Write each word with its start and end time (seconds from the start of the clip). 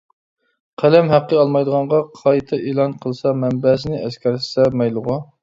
قەلەم 0.83 1.11
ھەققى 1.13 1.37
ئالمايدىغانغا 1.41 1.99
قايتا 2.21 2.59
ئېلان 2.71 2.97
قىلسا، 3.05 3.35
مەنبەسىنى 3.45 4.01
ئەسكەرتسە 4.09 4.69
مەيلىغۇ. 4.83 5.21